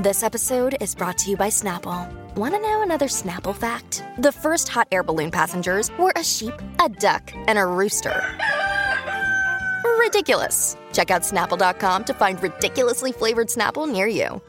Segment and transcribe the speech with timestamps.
[0.00, 2.10] This episode is brought to you by Snapple.
[2.34, 4.02] Want to know another Snapple fact?
[4.16, 8.18] The first hot air balloon passengers were a sheep, a duck, and a rooster.
[9.98, 10.78] Ridiculous.
[10.94, 14.40] Check out snapple.com to find ridiculously flavored Snapple near you.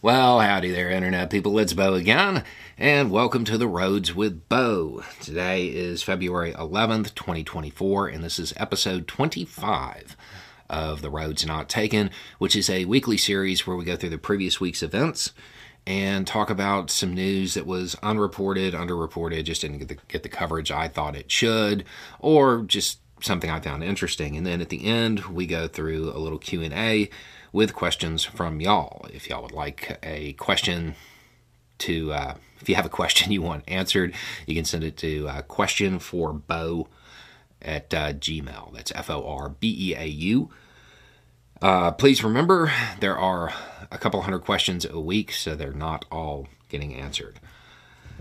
[0.00, 1.58] Well, howdy there, Internet people.
[1.58, 2.44] It's Beau again,
[2.78, 5.02] and welcome to The Roads with Beau.
[5.20, 10.16] Today is February 11th, 2024, and this is episode 25
[10.68, 14.18] of The Roads Not Taken, which is a weekly series where we go through the
[14.18, 15.32] previous week's events
[15.86, 20.28] and talk about some news that was unreported, underreported, just didn't get the, get the
[20.28, 21.84] coverage I thought it should,
[22.20, 24.36] or just something I found interesting.
[24.36, 27.08] And then at the end, we go through a little Q&A
[27.52, 29.06] with questions from y'all.
[29.12, 30.94] If y'all would like a question
[31.78, 34.14] to, uh, if you have a question you want answered,
[34.46, 36.88] you can send it to uh, question for Beau
[37.62, 38.74] at uh, Gmail.
[38.74, 40.50] That's F O R B E A U.
[41.60, 43.52] Uh, please remember there are
[43.90, 47.40] a couple hundred questions a week, so they're not all getting answered.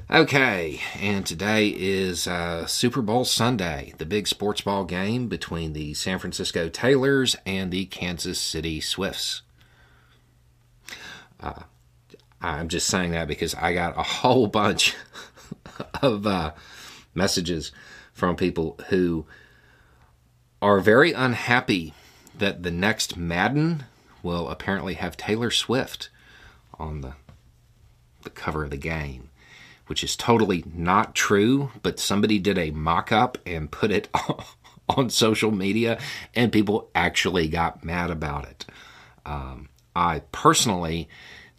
[0.10, 5.94] Okay, and today is uh, Super Bowl Sunday, the big sports ball game between the
[5.96, 9.42] San Francisco Taylors and the Kansas City Swifts.
[11.42, 11.64] Uh,
[12.42, 14.96] I'm just saying that because I got a whole bunch
[16.02, 16.54] of uh,
[17.14, 17.74] messages
[18.18, 19.28] from people who
[20.60, 21.94] are very unhappy
[22.36, 23.84] that the next Madden
[24.24, 26.10] will apparently have Taylor Swift
[26.80, 27.14] on the
[28.24, 29.30] the cover of the game,
[29.86, 34.10] which is totally not true, but somebody did a mock-up and put it
[34.90, 36.00] on social media
[36.34, 38.66] and people actually got mad about it.
[39.28, 41.08] Um, I personally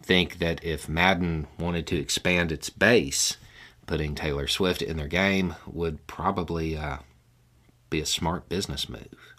[0.03, 3.37] think that if Madden wanted to expand its base,
[3.89, 6.99] putting Taylor Swift in their game would probably uh,
[7.91, 9.35] be a smart business move.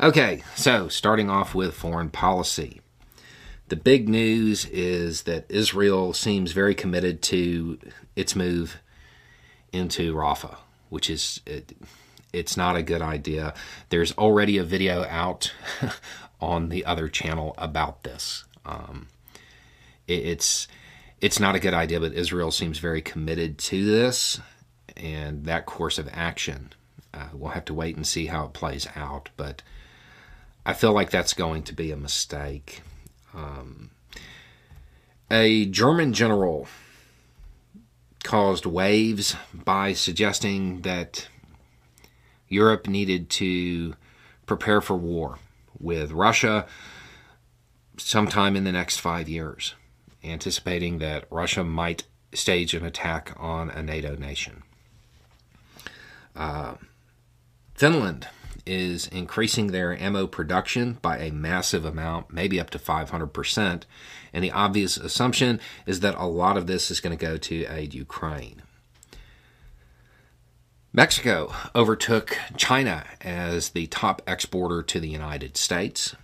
[0.00, 2.80] Okay, so starting off with foreign policy.
[3.68, 7.78] The big news is that Israel seems very committed to
[8.16, 8.78] its move
[9.70, 10.56] into Rafah,
[10.88, 11.76] which is it,
[12.32, 13.52] it's not a good idea.
[13.90, 15.52] There's already a video out
[16.40, 18.44] on the other channel about this.
[18.64, 19.08] Um,
[20.06, 20.68] it, it's
[21.20, 24.40] it's not a good idea, but Israel seems very committed to this
[24.96, 26.72] and that course of action.
[27.12, 29.62] Uh, we'll have to wait and see how it plays out, but
[30.64, 32.82] I feel like that's going to be a mistake.
[33.34, 33.90] Um,
[35.30, 36.68] a German general
[38.22, 41.28] caused waves by suggesting that
[42.48, 43.94] Europe needed to
[44.46, 45.38] prepare for war
[45.78, 46.66] with Russia
[47.96, 49.74] sometime in the next five years
[50.24, 54.62] anticipating that Russia might stage an attack on a NATO nation.
[56.36, 56.74] Uh,
[57.74, 58.28] Finland
[58.66, 63.82] is increasing their ammo production by a massive amount, maybe up to 500%.
[64.32, 67.66] And the obvious assumption is that a lot of this is going to go to
[67.66, 68.62] aid Ukraine.
[70.92, 76.14] Mexico overtook China as the top exporter to the United States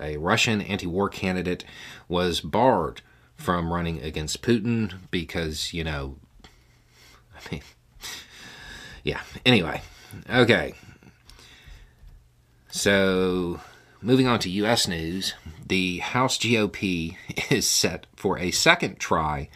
[0.00, 1.64] a Russian anti war candidate,
[2.08, 3.02] was barred
[3.36, 6.16] from running against Putin because, you know,
[7.34, 7.62] I mean,
[9.02, 9.20] yeah.
[9.44, 9.82] Anyway,
[10.30, 10.74] okay.
[12.70, 13.60] So,
[14.00, 14.88] moving on to U.S.
[14.88, 15.34] news,
[15.66, 17.16] the House GOP
[17.50, 19.48] is set for a second try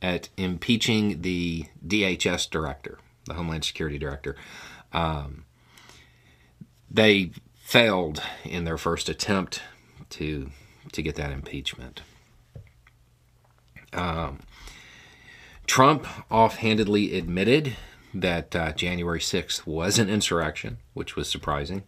[0.00, 4.36] at impeaching the DHS director, the Homeland Security director.
[4.92, 5.44] Um,
[6.90, 9.62] they failed in their first attempt
[10.12, 10.50] to
[10.92, 12.02] to get that impeachment.
[13.92, 14.40] Um,
[15.66, 17.76] Trump offhandedly admitted
[18.14, 21.84] that uh, January 6th was an insurrection, which was surprising.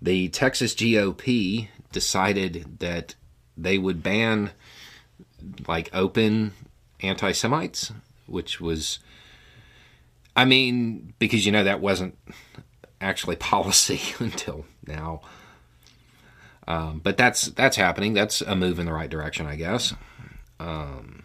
[0.00, 3.14] The Texas GOP decided that
[3.56, 4.50] they would ban
[5.66, 6.52] like open
[7.00, 7.92] anti Semites,
[8.26, 8.98] which was,
[10.36, 12.16] I mean, because you know that wasn't
[13.00, 15.22] actually policy until now.
[16.68, 18.14] Um, but that's that's happening.
[18.14, 19.94] That's a move in the right direction, I guess.
[20.60, 21.24] Um,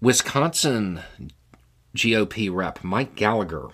[0.00, 1.00] Wisconsin
[1.96, 3.68] GOP rep Mike Gallagher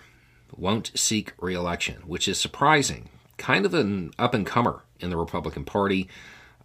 [0.55, 5.63] won't seek reelection, which is surprising kind of an up and comer in the Republican
[5.63, 6.07] Party,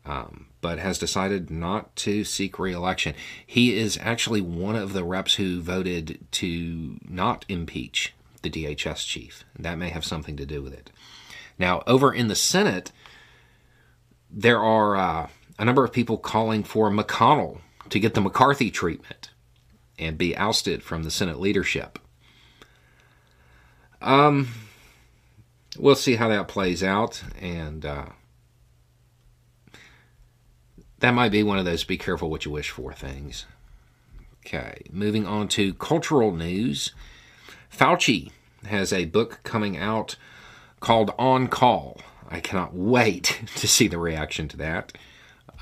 [0.05, 3.15] um, but has decided not to seek reelection.
[3.47, 8.13] He is actually one of the reps who voted to not impeach
[8.43, 9.45] the DHS chief.
[9.59, 10.91] That may have something to do with it.
[11.59, 12.91] Now, over in the Senate,
[14.31, 15.29] there are uh,
[15.59, 17.61] a number of people calling for McConnell
[17.91, 19.31] to get the McCarthy treatment
[19.99, 21.99] and be ousted from the Senate leadership.
[24.03, 24.49] Um,
[25.79, 28.07] we'll see how that plays out, and uh,
[30.99, 33.47] that might be one of those be careful what you wish for things.
[34.45, 36.93] Okay, moving on to cultural news.
[37.75, 38.31] Fauci
[38.67, 40.17] has a book coming out
[40.85, 41.99] called On Call.
[42.29, 44.93] I cannot wait to see the reaction to that.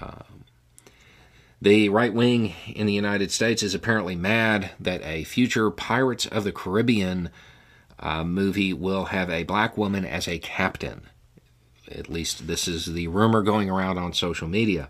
[0.01, 0.45] Um,
[1.61, 6.43] the right wing in the United States is apparently mad that a future Pirates of
[6.43, 7.31] the Caribbean
[8.01, 11.03] uh, movie will have a black woman as a captain.
[11.89, 14.89] At least this is the rumor going around on social media.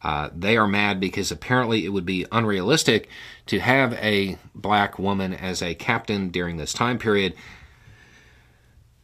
[0.00, 3.08] Uh, they are mad because apparently it would be unrealistic
[3.46, 7.34] to have a black woman as a captain during this time period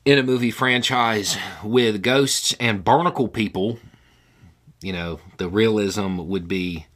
[0.06, 3.80] in a movie franchise with ghosts and barnacle people.
[4.80, 6.86] You know, the realism would be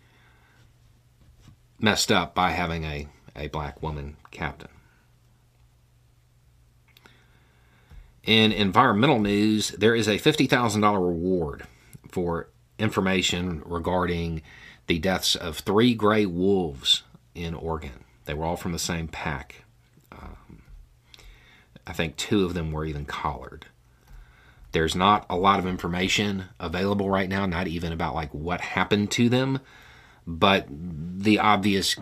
[1.80, 4.70] messed up by having a, a black woman captain.
[8.22, 11.64] In environmental news, there is a $50,000 reward
[12.12, 12.48] for
[12.78, 14.42] information regarding
[14.86, 17.02] the deaths of three gray wolves
[17.34, 18.04] in Oregon.
[18.26, 19.64] They were all from the same pack.
[20.12, 20.59] Um,
[21.86, 23.66] I think two of them were even collared.
[24.72, 29.10] There's not a lot of information available right now, not even about like what happened
[29.12, 29.60] to them,
[30.26, 31.96] but the obvious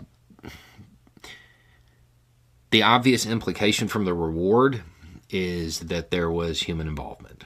[2.71, 4.83] the obvious implication from the reward
[5.31, 7.45] is that there was human involvement.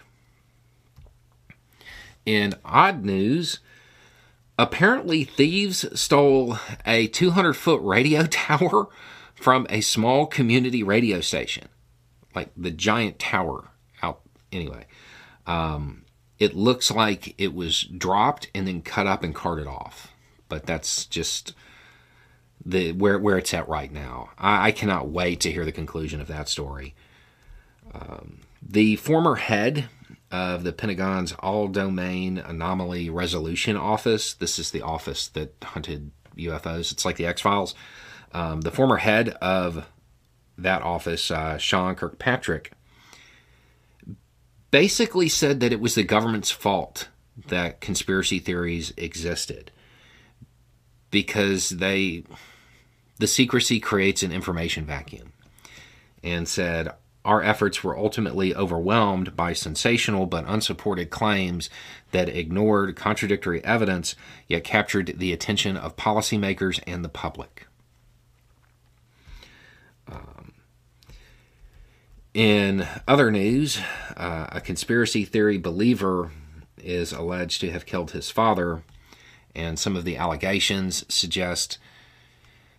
[2.26, 3.60] In odd news,
[4.58, 8.88] apparently thieves stole a 200 foot radio tower
[9.36, 11.68] from a small community radio station,
[12.36, 13.70] like the giant tower
[14.02, 14.22] out.
[14.52, 14.86] Anyway,
[15.48, 16.06] um,
[16.40, 20.14] it looks like it was dropped and then cut up and carted off,
[20.50, 21.54] but that's just
[22.66, 24.30] the where where it's at right now.
[24.38, 26.96] I, I cannot wait to hear the conclusion of that story.
[27.94, 29.90] Um, the former head
[30.32, 36.92] of the Pentagon's All Domain Anomaly Resolution Office, this is the office that hunted UFOs,
[36.92, 37.76] it's like the X Files.
[38.32, 39.88] Um, the former head of
[40.58, 42.72] that office, uh, Sean Kirkpatrick,
[44.72, 47.10] basically said that it was the government's fault
[47.48, 49.72] that conspiracy theories existed
[51.12, 52.24] because they
[53.20, 55.32] the secrecy creates an information vacuum
[56.24, 56.92] and said
[57.26, 61.70] our efforts were ultimately overwhelmed by sensational but unsupported claims
[62.12, 64.16] that ignored contradictory evidence
[64.48, 67.68] yet captured the attention of policymakers and the public.
[70.08, 70.54] Um,
[72.34, 73.80] in other news,
[74.18, 76.32] uh, a conspiracy theory believer
[76.78, 78.84] is alleged to have killed his father,
[79.56, 81.78] and some of the allegations suggest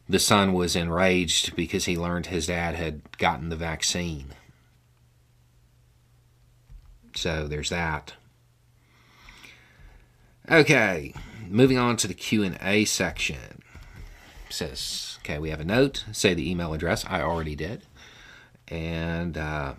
[0.09, 4.26] the son was enraged because he learned his dad had gotten the vaccine.
[7.15, 8.15] So there's that.
[10.50, 11.14] Okay,
[11.49, 13.62] moving on to the Q&A section.
[14.49, 17.04] It says, okay, we have a note, say the email address.
[17.09, 17.85] I already did.
[18.69, 19.75] And uh,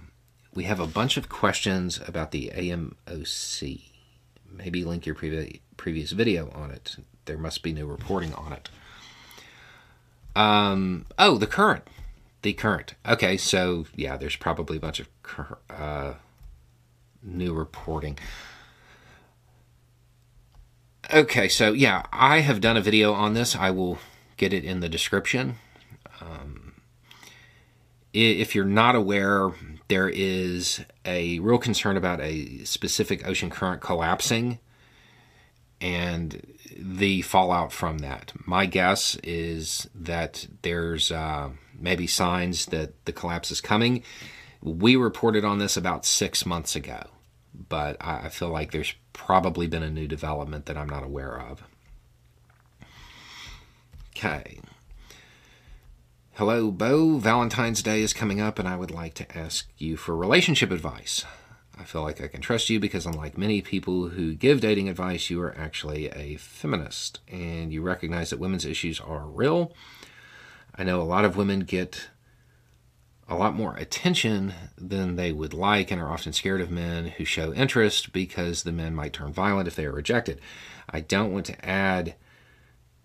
[0.56, 3.84] we have a bunch of questions about the AMOC.
[4.52, 6.96] Maybe link your previ- previous video on it.
[7.26, 8.70] There must be new reporting on it.
[10.36, 11.84] Um, oh, the current.
[12.42, 12.96] The current.
[13.08, 16.14] Okay, so yeah, there's probably a bunch of cur- uh,
[17.22, 18.18] new reporting.
[21.14, 23.56] Okay, so yeah, I have done a video on this.
[23.56, 24.00] I will
[24.38, 25.56] get it in the description.
[26.22, 26.74] Um,
[28.14, 29.52] if you're not aware,
[29.88, 34.60] there is a real concern about a specific ocean current collapsing
[35.82, 38.32] and the fallout from that.
[38.46, 44.04] My guess is that there's uh, maybe signs that the collapse is coming.
[44.62, 47.04] We reported on this about six months ago,
[47.54, 51.64] but I feel like there's probably been a new development that I'm not aware of.
[54.18, 54.62] Okay.
[56.36, 57.18] Hello, Beau.
[57.18, 61.26] Valentine's Day is coming up, and I would like to ask you for relationship advice.
[61.78, 65.30] I feel like I can trust you because, unlike many people who give dating advice,
[65.30, 69.74] you are actually a feminist and you recognize that women's issues are real.
[70.74, 72.08] I know a lot of women get
[73.28, 77.26] a lot more attention than they would like and are often scared of men who
[77.26, 80.40] show interest because the men might turn violent if they are rejected.
[80.90, 82.16] I don't want to add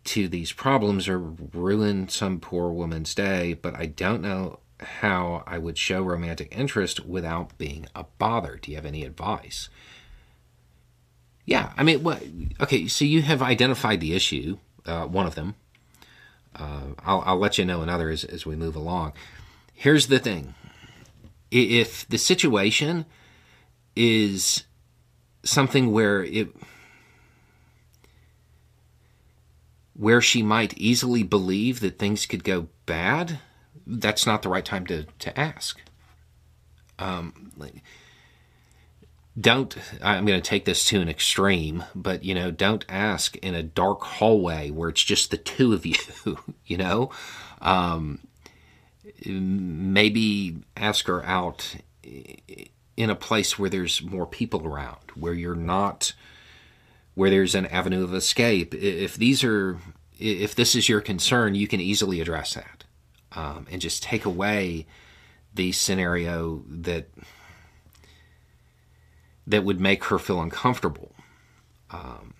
[0.04, 5.58] to these problems or ruin some poor woman's day, but I don't know how I
[5.58, 8.56] would show romantic interest without being a bother.
[8.56, 9.68] Do you have any advice?
[11.44, 12.22] Yeah, I mean, what?
[12.60, 15.54] Okay, so you have identified the issue, uh, one of them.
[16.54, 19.12] Uh, I'll, I'll let you know another as, as we move along.
[19.74, 20.54] Here's the thing
[21.50, 23.04] if the situation
[23.96, 24.64] is
[25.42, 26.48] something where it
[30.00, 33.38] where she might easily believe that things could go bad,
[33.86, 35.78] that's not the right time to, to ask.
[36.98, 37.52] Um,
[39.38, 43.54] don't, I'm going to take this to an extreme, but, you know, don't ask in
[43.54, 45.96] a dark hallway where it's just the two of you,
[46.64, 47.10] you know?
[47.60, 48.20] Um,
[49.26, 56.14] maybe ask her out in a place where there's more people around, where you're not,
[57.20, 58.74] where there's an avenue of escape.
[58.74, 59.78] If these are,
[60.18, 62.84] if this is your concern, you can easily address that
[63.32, 64.86] um, and just take away
[65.54, 67.10] the scenario that
[69.46, 71.12] that would make her feel uncomfortable.
[71.90, 72.32] Um,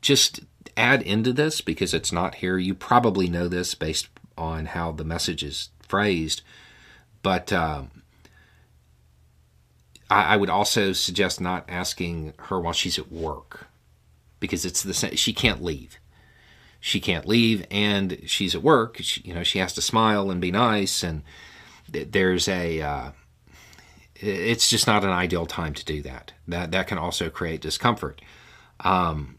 [0.00, 0.40] just
[0.76, 2.58] add into this because it's not here.
[2.58, 6.42] You probably know this based on how the message is phrased,
[7.22, 8.02] but um,
[10.10, 13.68] I, I, would also suggest not asking her while she's at work
[14.46, 15.16] because it's the same.
[15.16, 15.98] She can't leave.
[16.80, 18.98] She can't leave, and she's at work.
[19.00, 21.22] She, you know, she has to smile and be nice, and
[21.88, 22.80] there's a.
[22.80, 23.10] Uh,
[24.14, 26.32] it's just not an ideal time to do that.
[26.48, 28.20] That that can also create discomfort.
[28.80, 29.38] Um,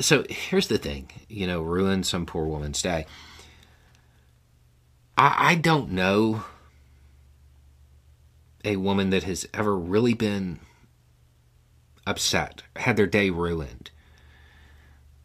[0.00, 3.06] so here's the thing, you know, ruin some poor woman's day.
[5.16, 6.44] I, I don't know
[8.64, 10.58] a woman that has ever really been
[12.06, 13.90] upset, had their day ruined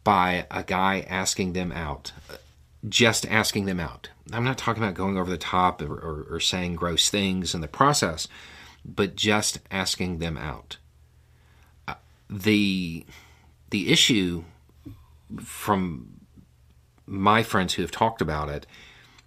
[0.04, 2.12] by a guy asking them out,
[2.88, 4.10] just asking them out.
[4.32, 7.60] I'm not talking about going over the top or, or, or saying gross things in
[7.60, 8.28] the process,
[8.84, 10.78] but just asking them out.
[11.86, 11.94] Uh,
[12.28, 13.04] the
[13.70, 14.44] the issue
[15.40, 16.20] from
[17.06, 18.66] my friends who have talked about it,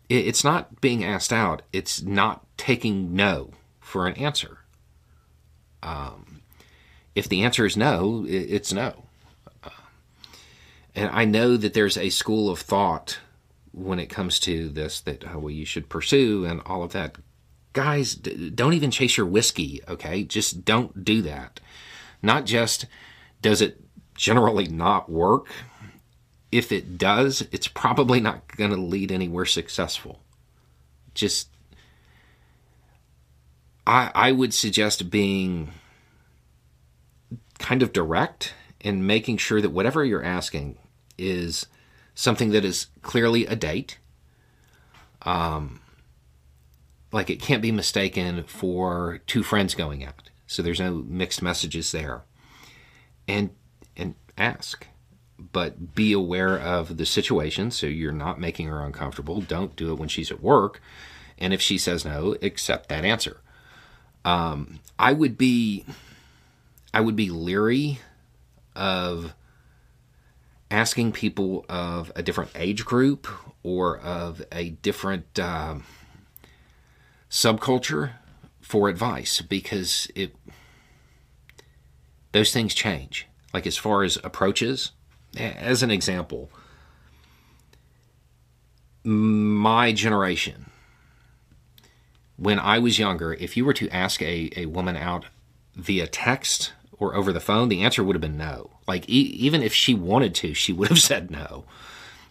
[0.09, 4.59] it, it's not being asked out, it's not taking no for an answer.
[5.81, 6.32] Um,
[7.15, 9.03] if the answer is no, it's no.
[9.63, 9.69] Uh,
[10.95, 13.19] and I know that there's a school of thought
[13.71, 17.17] when it comes to this that oh, well you should pursue and all of that.
[17.73, 20.23] Guys, d- don't even chase your whiskey, okay?
[20.23, 21.59] Just don't do that.
[22.21, 22.85] Not just
[23.41, 23.81] does it
[24.15, 25.47] generally not work,
[26.53, 30.21] if it does, it's probably not going to lead anywhere successful.
[31.15, 31.49] Just,
[33.87, 35.71] I, I would suggest being
[37.63, 40.77] kind of direct and making sure that whatever you're asking
[41.17, 41.65] is
[42.13, 43.97] something that is clearly a date.
[45.23, 45.79] Um,
[47.11, 50.29] like it can't be mistaken for two friends going out.
[50.45, 52.23] So there's no mixed messages there.
[53.27, 53.51] And
[53.95, 54.85] and ask
[55.51, 59.41] but be aware of the situation so you're not making her uncomfortable.
[59.41, 60.81] Don't do it when she's at work.
[61.37, 63.41] And if she says no, accept that answer.
[64.23, 65.85] Um, I would be,
[66.93, 67.99] I would be leery
[68.75, 69.33] of
[70.69, 73.27] asking people of a different age group
[73.63, 75.75] or of a different uh,
[77.29, 78.13] subculture
[78.61, 80.35] for advice because it
[82.31, 83.27] those things change.
[83.53, 84.91] Like as far as approaches,
[85.37, 86.49] as an example,
[89.03, 90.71] my generation,
[92.37, 95.25] when I was younger, if you were to ask a, a woman out
[95.75, 98.69] via text or over the phone, the answer would have been no.
[98.87, 101.65] Like, e- even if she wanted to, she would have said no.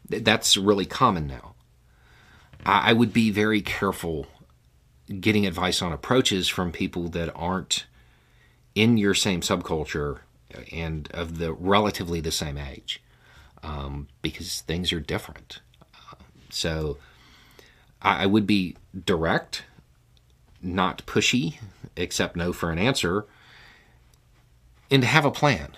[0.09, 1.55] That's really common now.
[2.65, 4.27] I, I would be very careful
[5.21, 7.87] getting advice on approaches from people that aren't
[8.75, 10.21] in your same subculture
[10.71, 13.03] and of the relatively the same age
[13.63, 15.61] um, because things are different.
[15.95, 16.17] Uh,
[16.51, 16.99] so
[18.01, 19.65] I, I, would be direct,
[20.61, 21.59] not pushy,
[21.97, 23.27] except no for an answer,
[24.93, 25.77] and to have a plan.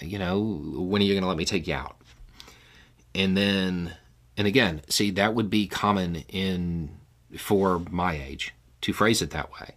[0.00, 1.96] You know, when are you going to let me take you out?
[3.14, 3.94] And then,
[4.36, 6.90] and again, see, that would be common in
[7.36, 9.74] for my age to phrase it that way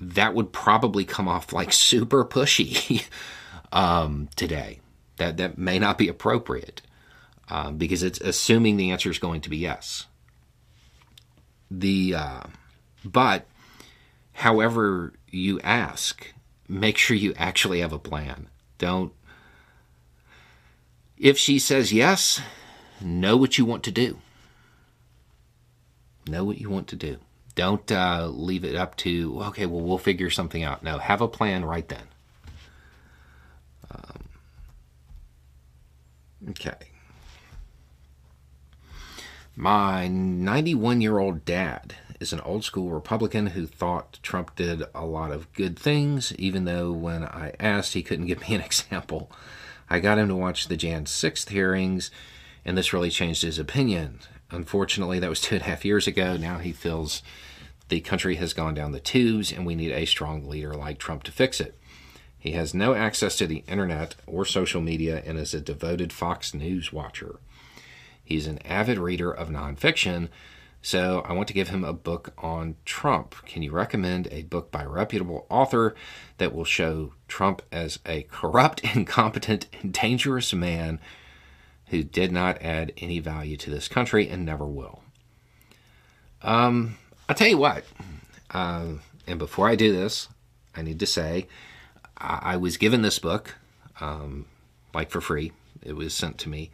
[0.00, 3.04] that would probably come off like super pushy
[3.72, 4.80] um, today.
[5.18, 6.80] That that may not be appropriate.
[7.50, 10.06] um, because it's assuming the answer is going to be yes.
[11.70, 12.42] The uh,
[13.04, 13.46] but,
[14.32, 16.32] however you ask,
[16.70, 18.48] make sure you actually have a plan.
[18.78, 19.12] Don't.
[21.18, 22.40] If she says yes,
[23.00, 24.18] know what you want to do.
[26.26, 27.18] Know what you want to do.
[27.56, 30.82] Don't uh, leave it up to, okay, well, we'll figure something out.
[30.82, 32.04] No, have a plan right then.
[33.90, 34.28] Um,
[36.50, 36.76] okay.
[39.56, 45.04] My 91 year old dad is an old school Republican who thought Trump did a
[45.04, 49.32] lot of good things, even though when I asked, he couldn't give me an example.
[49.88, 52.10] I got him to watch the Jan 6th hearings,
[52.64, 54.20] and this really changed his opinion.
[54.50, 56.36] Unfortunately, that was two and a half years ago.
[56.36, 57.22] Now he feels
[57.88, 61.24] the country has gone down the tubes, and we need a strong leader like Trump
[61.24, 61.76] to fix it.
[62.38, 66.54] He has no access to the internet or social media and is a devoted Fox
[66.54, 67.36] News watcher.
[68.24, 70.28] He's an avid reader of nonfiction,
[70.82, 73.34] so I want to give him a book on Trump.
[73.44, 75.94] Can you recommend a book by a reputable author
[76.38, 80.98] that will show Trump as a corrupt, incompetent, and dangerous man
[81.88, 85.02] who did not add any value to this country and never will?
[86.42, 86.96] Um,
[87.28, 87.84] I'll tell you what.
[88.50, 88.94] Uh,
[89.26, 90.28] and before I do this,
[90.74, 91.46] I need to say
[92.16, 93.56] I, I was given this book,
[94.00, 94.46] um,
[94.94, 95.52] like for free.
[95.82, 96.70] It was sent to me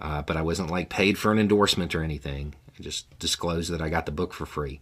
[0.00, 2.54] uh, but I wasn't like paid for an endorsement or anything.
[2.80, 4.80] Just disclose that I got the book for free.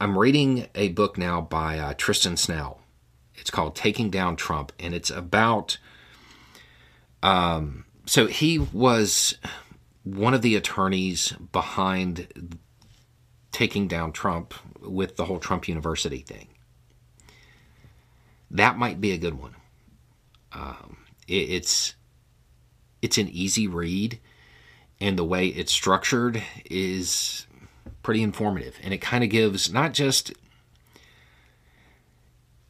[0.00, 2.80] I'm reading a book now by uh, Tristan Snell.
[3.34, 5.78] It's called Taking Down Trump, and it's about.
[7.22, 9.36] Um, so he was
[10.04, 12.58] one of the attorneys behind
[13.52, 16.48] taking down Trump with the whole Trump University thing.
[18.50, 19.56] That might be a good one.
[20.52, 21.94] Um, it, it's
[23.02, 24.18] it's an easy read,
[25.00, 27.46] and the way it's structured is
[28.02, 28.78] pretty informative.
[28.82, 30.32] And it kind of gives not just,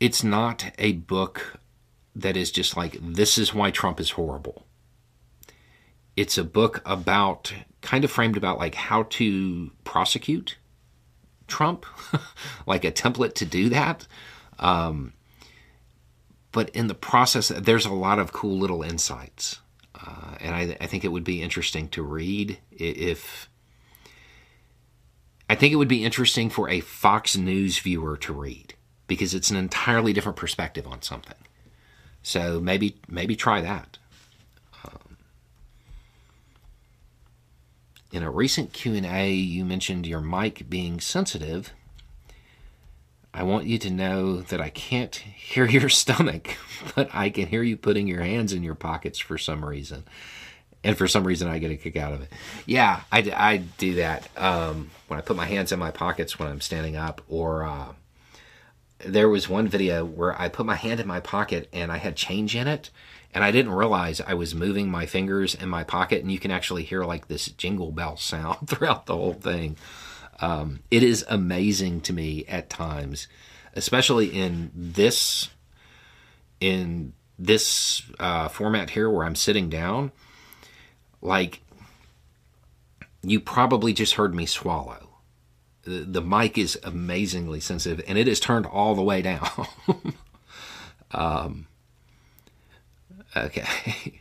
[0.00, 1.58] it's not a book
[2.14, 4.66] that is just like, this is why Trump is horrible.
[6.16, 10.56] It's a book about, kind of framed about like how to prosecute
[11.46, 11.86] Trump,
[12.66, 14.06] like a template to do that.
[14.58, 15.12] Um,
[16.52, 19.60] but in the process, there's a lot of cool little insights.
[20.00, 23.48] Uh, and I, I, think it would be interesting to read if.
[25.50, 28.74] I think it would be interesting for a Fox News viewer to read
[29.06, 31.34] because it's an entirely different perspective on something.
[32.22, 33.98] So maybe maybe try that.
[34.84, 35.16] Um,
[38.12, 41.72] in a recent Q&A, you mentioned your mic being sensitive
[43.32, 46.56] I want you to know that I can't hear your stomach,
[46.94, 50.04] but I can hear you putting your hands in your pockets for some reason.
[50.84, 52.32] And for some reason, I get a kick out of it.
[52.64, 56.48] Yeah, I, I do that um, when I put my hands in my pockets when
[56.48, 57.20] I'm standing up.
[57.28, 57.92] Or uh,
[59.04, 62.14] there was one video where I put my hand in my pocket and I had
[62.14, 62.90] change in it.
[63.34, 66.22] And I didn't realize I was moving my fingers in my pocket.
[66.22, 69.76] And you can actually hear like this jingle bell sound throughout the whole thing.
[70.40, 73.26] Um, it is amazing to me at times,
[73.74, 75.50] especially in this
[76.60, 80.12] in this uh, format here where I'm sitting down.
[81.20, 81.60] Like
[83.22, 85.08] you probably just heard me swallow.
[85.82, 89.48] The, the mic is amazingly sensitive, and it is turned all the way down.
[91.10, 91.66] um,
[93.36, 94.20] okay.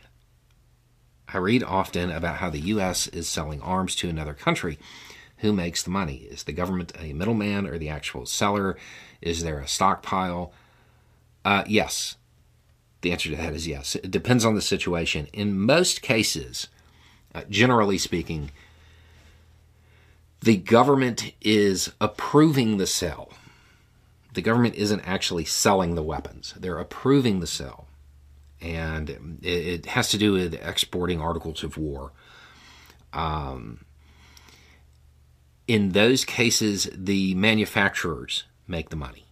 [1.30, 3.06] I read often about how the U.S.
[3.08, 4.78] is selling arms to another country
[5.38, 6.26] who makes the money?
[6.30, 8.76] Is the government a middleman or the actual seller?
[9.20, 10.52] Is there a stockpile?
[11.44, 12.16] Uh, yes.
[13.00, 13.94] The answer to that is yes.
[13.96, 15.28] It depends on the situation.
[15.32, 16.68] In most cases,
[17.34, 18.50] uh, generally speaking,
[20.40, 23.32] the government is approving the sale.
[24.34, 27.86] The government isn't actually selling the weapons, they're approving the sale.
[28.60, 32.12] And it, it has to do with exporting articles of war.
[33.12, 33.84] Um,
[35.68, 39.26] in those cases, the manufacturers make the money.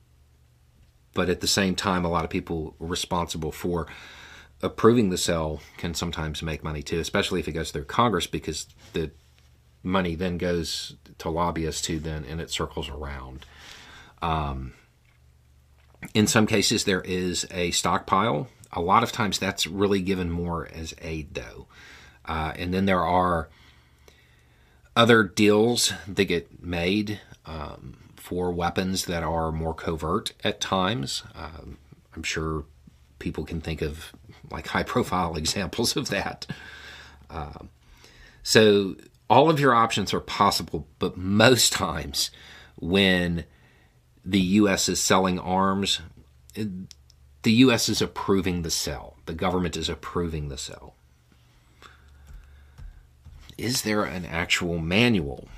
[1.14, 3.86] But at the same time, a lot of people responsible for
[4.62, 8.66] approving the sale can sometimes make money too, especially if it goes through Congress because
[8.92, 9.10] the
[9.82, 13.46] money then goes to lobbyists who then and it circles around.
[14.20, 14.74] Um,
[16.12, 18.48] in some cases, there is a stockpile.
[18.72, 21.66] A lot of times, that's really given more as aid, though.
[22.26, 23.48] Uh, and then there are
[24.96, 31.22] other deals that get made um, for weapons that are more covert at times.
[31.36, 31.78] Um,
[32.16, 32.64] I'm sure
[33.20, 34.12] people can think of
[34.50, 36.46] like high profile examples of that.
[37.30, 37.52] Uh,
[38.42, 38.96] So
[39.30, 42.30] all of your options are possible, but most times
[42.76, 43.44] when
[44.24, 44.88] the U.S.
[44.88, 46.00] is selling arms,
[46.54, 47.88] the U.S.
[47.88, 49.16] is approving the sale.
[49.26, 50.95] The government is approving the sale.
[53.58, 55.48] Is there an actual manual?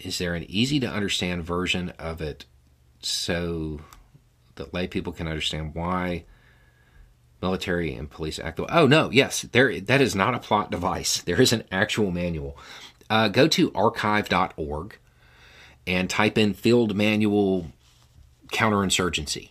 [0.00, 2.44] Is there an easy to understand version of it
[3.00, 3.80] so
[4.56, 6.24] that lay people can understand why
[7.40, 8.60] military and police act?
[8.68, 9.80] Oh no, yes, there.
[9.80, 11.22] That is not a plot device.
[11.26, 12.56] There is an actual manual.
[13.10, 14.98] Uh, go to archive.org
[15.86, 17.68] and type in field manual
[18.52, 19.50] counterinsurgency.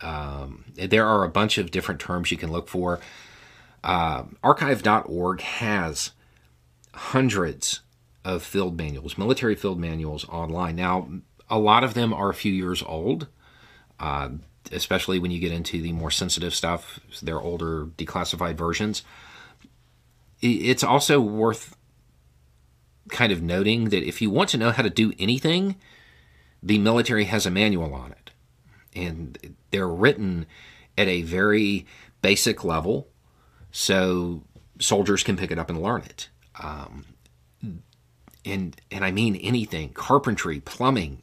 [0.00, 3.00] Um, there are a bunch of different terms you can look for.
[3.82, 6.12] Uh, archive.org has
[6.94, 7.80] hundreds
[8.24, 10.76] of field manuals, military field manuals online.
[10.76, 11.08] Now,
[11.50, 13.26] a lot of them are a few years old,
[13.98, 14.30] uh,
[14.70, 17.00] especially when you get into the more sensitive stuff.
[17.20, 19.02] They're older, declassified versions.
[20.40, 21.76] It's also worth
[23.10, 25.76] kind of noting that if you want to know how to do anything,
[26.62, 28.30] the military has a manual on it.
[28.94, 30.46] And they're written
[30.96, 31.86] at a very
[32.22, 33.08] basic level
[33.72, 34.44] so
[34.78, 36.28] soldiers can pick it up and learn it.
[36.62, 37.06] Um,
[38.44, 41.22] and and I mean anything carpentry, plumbing,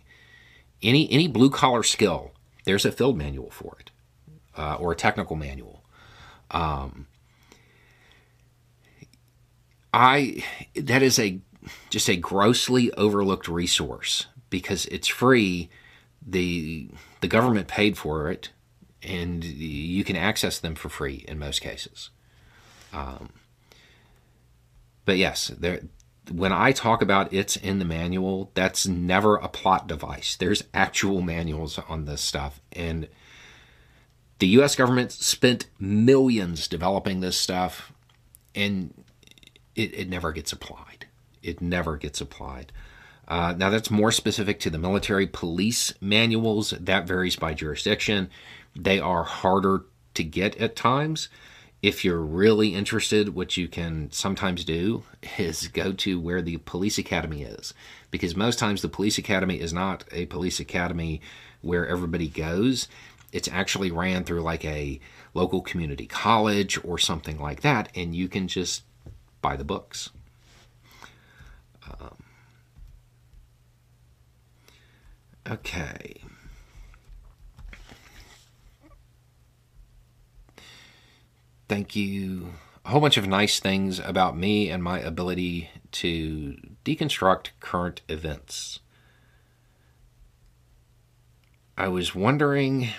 [0.81, 2.31] any any blue collar skill.
[2.65, 3.91] There's a field manual for it,
[4.57, 5.83] uh, or a technical manual.
[6.51, 7.07] Um,
[9.93, 10.43] I
[10.75, 11.39] that is a
[11.89, 15.69] just a grossly overlooked resource because it's free.
[16.25, 16.89] The
[17.21, 18.49] the government paid for it,
[19.03, 22.09] and you can access them for free in most cases.
[22.93, 23.29] Um,
[25.05, 25.81] but yes, there.
[26.31, 30.35] When I talk about it's in the manual, that's never a plot device.
[30.35, 33.07] There's actual manuals on this stuff, and
[34.37, 34.75] the U.S.
[34.75, 37.91] government spent millions developing this stuff,
[38.53, 38.93] and
[39.75, 41.07] it, it never gets applied.
[41.41, 42.71] It never gets applied.
[43.27, 46.71] Uh, now, that's more specific to the military police manuals.
[46.71, 48.29] That varies by jurisdiction.
[48.75, 49.83] They are harder
[50.15, 51.29] to get at times.
[51.81, 55.03] If you're really interested, what you can sometimes do
[55.37, 57.73] is go to where the police academy is.
[58.11, 61.21] Because most times the police academy is not a police academy
[61.61, 62.89] where everybody goes.
[63.31, 64.99] It's actually ran through like a
[65.33, 68.83] local community college or something like that, and you can just
[69.41, 70.09] buy the books.
[71.87, 72.15] Um,
[75.49, 76.21] okay.
[81.69, 82.55] Thank you.
[82.83, 88.79] A whole bunch of nice things about me and my ability to deconstruct current events.
[91.77, 92.89] I was wondering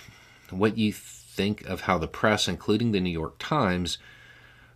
[0.50, 3.98] what you think of how the press, including the New York Times,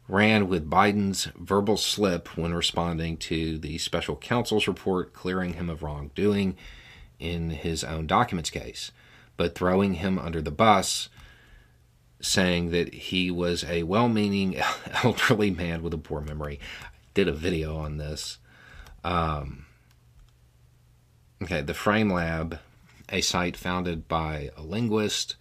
[0.09, 5.85] ran with Biden's verbal slip when responding to the special counsel's report clearing him of
[5.85, 6.57] wrongdoing
[7.21, 8.91] in his own documents case,
[9.37, 11.09] but throwing him under the bus,
[12.25, 14.57] saying that he was a well meaning
[15.05, 16.59] elderly man with a poor memory.
[16.83, 18.39] I did a video on this.
[19.03, 19.67] Um,
[21.43, 22.59] okay, the Frame Lab,
[23.11, 25.37] a site founded by a linguist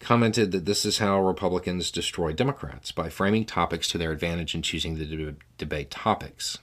[0.00, 4.62] commented that this is how Republicans destroy Democrats by framing topics to their advantage and
[4.62, 6.58] choosing the de- debate topics.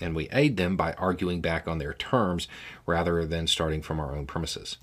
[0.00, 2.46] And we aid them by arguing back on their terms
[2.86, 4.76] rather than starting from our own premises.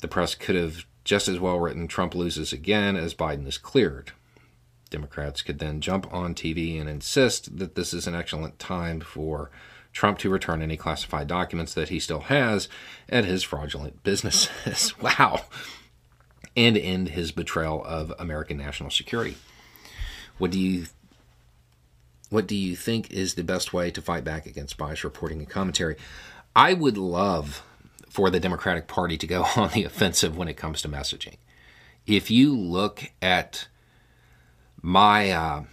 [0.00, 4.10] The press could have just as well written Trump loses again as Biden is cleared.
[4.90, 9.50] Democrats could then jump on TV and insist that this is an excellent time for
[9.92, 12.68] Trump to return any classified documents that he still has
[13.08, 14.98] at his fraudulent businesses.
[15.00, 15.42] wow
[16.56, 19.36] and end his betrayal of American national security.
[20.38, 20.86] What do you
[22.30, 25.48] what do you think is the best way to fight back against bias reporting and
[25.48, 25.96] commentary?
[26.56, 27.62] I would love
[28.08, 31.36] for the Democratic Party to go on the offensive when it comes to messaging.
[32.06, 33.66] If you look at
[34.80, 35.64] my uh,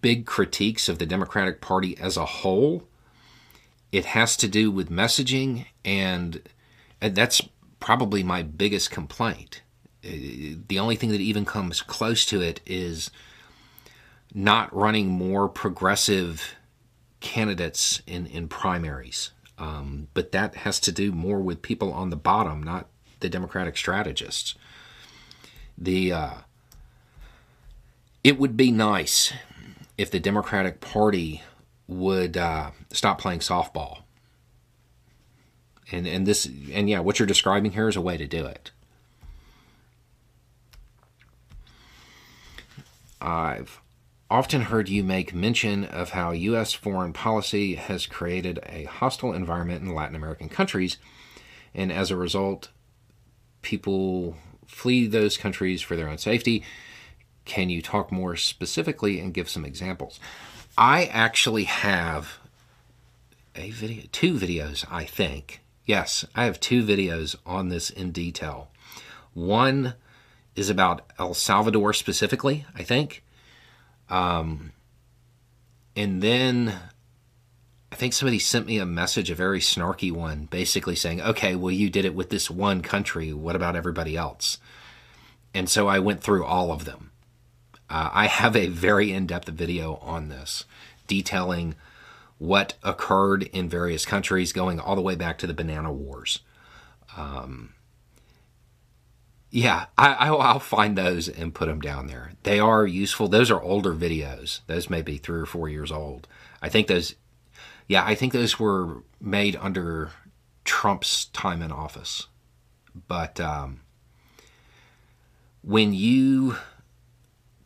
[0.00, 2.86] big critiques of the Democratic Party as a whole,
[3.92, 6.42] it has to do with messaging, and,
[7.00, 7.40] and that's
[7.80, 9.62] probably my biggest complaint
[10.04, 13.10] the only thing that even comes close to it is
[14.34, 16.54] not running more progressive
[17.20, 19.30] candidates in, in primaries.
[19.58, 22.88] Um, but that has to do more with people on the bottom, not
[23.20, 24.54] the Democratic strategists.
[25.78, 26.34] The uh,
[28.22, 29.32] it would be nice
[29.96, 31.42] if the Democratic Party
[31.86, 33.98] would uh, stop playing softball.
[35.92, 38.70] And and this and yeah, what you're describing here is a way to do it.
[43.20, 43.80] I've
[44.34, 46.72] often heard you make mention of how U.S.
[46.72, 50.96] foreign policy has created a hostile environment in Latin American countries,
[51.72, 52.70] and as a result,
[53.62, 56.64] people flee those countries for their own safety.
[57.44, 60.18] Can you talk more specifically and give some examples?
[60.76, 62.40] I actually have
[63.54, 65.60] a video, two videos, I think.
[65.86, 68.68] Yes, I have two videos on this in detail.
[69.32, 69.94] One
[70.56, 73.23] is about El Salvador specifically, I think.
[74.14, 74.72] Um,
[75.96, 76.72] and then
[77.90, 81.72] I think somebody sent me a message, a very snarky one, basically saying, okay, well,
[81.72, 83.32] you did it with this one country.
[83.32, 84.58] What about everybody else?
[85.52, 87.10] And so I went through all of them.
[87.90, 90.64] Uh, I have a very in depth video on this,
[91.08, 91.74] detailing
[92.38, 96.38] what occurred in various countries, going all the way back to the Banana Wars.
[97.16, 97.74] Um,
[99.54, 102.32] yeah, I, will find those and put them down there.
[102.42, 103.28] They are useful.
[103.28, 104.58] Those are older videos.
[104.66, 106.26] Those may be three or four years old.
[106.60, 107.14] I think those,
[107.86, 110.10] yeah, I think those were made under
[110.64, 112.26] Trump's time in office.
[113.06, 113.82] But um,
[115.62, 116.56] when you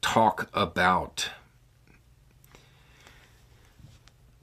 [0.03, 1.31] talk about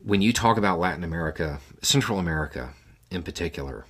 [0.04, 2.74] when you talk about Latin America, Central America
[3.12, 3.86] in particular,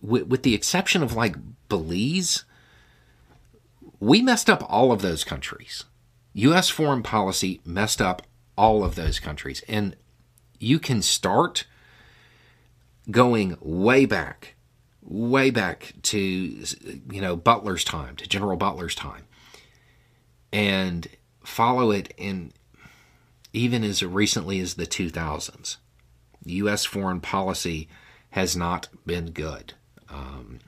[0.00, 1.36] with, with the exception of like
[1.68, 2.44] Belize,
[4.00, 5.84] we messed up all of those countries.
[6.34, 6.68] U.S.
[6.68, 8.22] foreign policy messed up
[8.56, 9.62] all of those countries.
[9.68, 9.96] And
[10.58, 11.64] you can start
[13.10, 14.54] going way back,
[15.02, 19.24] way back to, you know, Butler's time, to General Butler's time,
[20.52, 21.08] and
[21.42, 22.52] follow it in
[23.52, 25.76] even as recently as the 2000s.
[26.44, 26.84] U.S.
[26.84, 27.88] foreign policy
[28.30, 29.72] has not been good
[30.10, 30.60] um,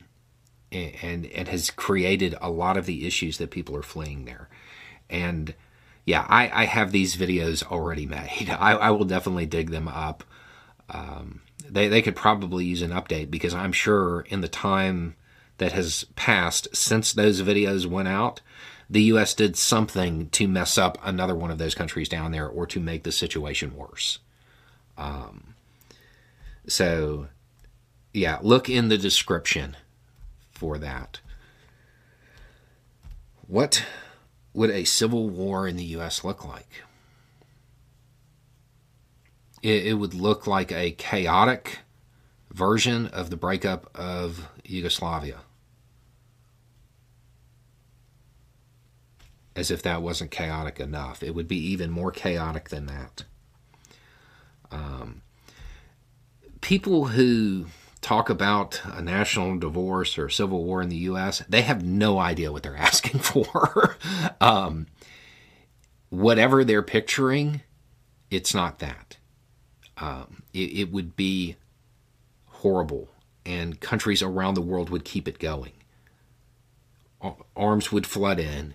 [0.71, 4.49] and and has created a lot of the issues that people are fleeing there.
[5.09, 5.55] And
[6.05, 8.49] yeah, I, I have these videos already made.
[8.59, 10.25] I, I will definitely dig them up.
[10.91, 15.17] Um, they they could probably use an update because I'm sure in the time
[15.59, 18.41] that has passed since those videos went out,
[18.89, 19.35] the U.S.
[19.35, 23.03] did something to mess up another one of those countries down there or to make
[23.03, 24.19] the situation worse.
[24.97, 25.55] Um,
[26.67, 27.29] so
[28.19, 29.77] yeah, look in the description
[30.51, 31.21] for that.
[33.47, 33.85] What
[34.53, 36.25] would a civil war in the U.S.
[36.25, 36.83] look like?
[39.63, 41.79] It, it would look like a chaotic
[42.53, 45.39] version of the breakup of Yugoslavia.
[49.57, 51.23] As if that wasn't chaotic enough.
[51.23, 53.25] It would be even more chaotic than that.
[54.71, 55.23] Um,
[56.61, 57.67] people who
[58.01, 62.53] talk about a national divorce or civil war in the U.S., they have no idea
[62.53, 63.97] what they're asking for.
[64.41, 64.87] um,
[66.11, 67.63] whatever they're picturing,
[68.31, 69.17] it's not that.
[69.99, 71.57] Um, it, it, would be
[72.47, 73.09] horrible,
[73.45, 75.73] and countries around the world would keep it going.
[77.57, 78.75] Arms would flood in.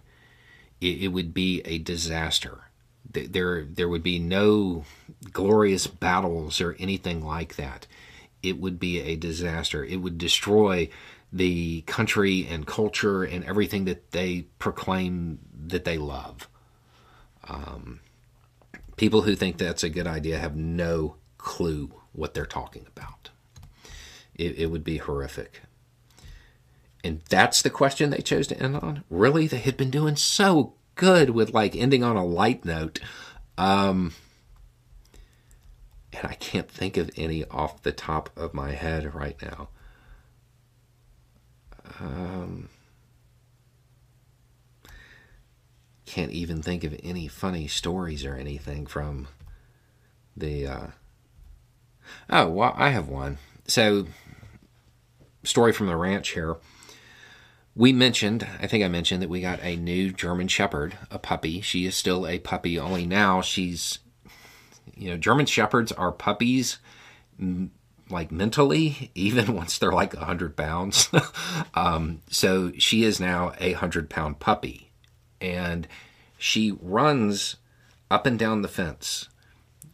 [0.81, 2.65] It, it would be a disaster.
[3.09, 4.83] There, there would be no
[5.31, 7.87] glorious battles or anything like that
[8.43, 9.83] it would be a disaster.
[9.83, 10.89] It would destroy
[11.31, 16.47] the country and culture and everything that they proclaim that they love.
[17.47, 18.01] Um,
[18.97, 23.31] people who think that's a good idea have no clue what they're talking about.
[24.35, 25.61] It, it would be horrific.
[27.03, 29.03] And that's the question they chose to end on.
[29.09, 32.99] Really, they had been doing so good with like ending on a light note.
[33.57, 34.13] Um,
[36.15, 39.69] and I can't think of any off the top of my head right now.
[41.99, 42.69] Um,
[46.05, 49.27] can't even think of any funny stories or anything from
[50.35, 50.67] the.
[50.67, 50.87] Uh...
[52.29, 53.37] Oh, well, I have one.
[53.67, 54.07] So,
[55.43, 56.57] story from the ranch here.
[57.75, 61.61] We mentioned, I think I mentioned that we got a new German Shepherd, a puppy.
[61.61, 63.97] She is still a puppy, only now she's
[64.95, 66.79] you know, German Shepherds are puppies
[68.09, 71.09] like mentally, even once they're like 100 pounds.
[71.73, 74.91] um, so she is now a 100 pound puppy.
[75.41, 75.87] And
[76.37, 77.57] she runs
[78.09, 79.29] up and down the fence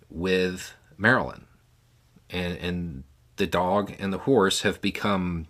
[0.09, 1.45] with Marilyn.
[2.29, 3.03] And, and
[3.37, 5.47] the dog and the horse have become,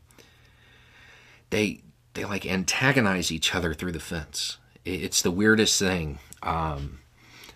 [1.50, 1.82] they,
[2.14, 4.58] they like antagonize each other through the fence.
[4.86, 6.20] It's the weirdest thing.
[6.42, 7.00] Um,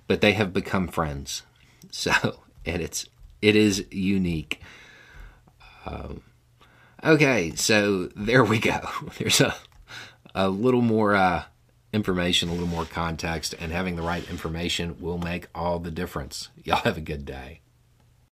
[0.07, 1.43] but they have become friends
[1.93, 2.11] so,
[2.65, 3.07] and it's
[3.41, 4.61] it is unique.
[5.85, 6.21] Um,
[7.03, 8.79] okay, so there we go.
[9.17, 9.55] There's a
[10.35, 11.43] a little more uh,
[11.93, 16.49] information, a little more context, and having the right information will make all the difference.
[16.63, 17.59] Y'all have a good day.